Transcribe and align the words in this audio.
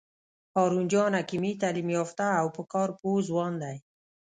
هارون 0.55 0.83
جان 0.91 1.11
حکیمي 1.19 1.51
تعلیم 1.61 1.87
یافته 1.97 2.25
او 2.41 2.47
په 2.55 2.61
کار 2.73 2.89
پوه 2.99 3.19
ځوان 3.29 3.53
دی. 3.63 3.77